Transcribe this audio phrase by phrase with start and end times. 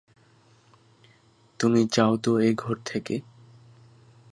[1.59, 3.15] তুমি যাও তো এ-ঘর থেকে।